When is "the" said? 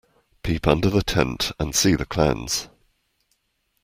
0.89-1.03, 1.93-2.07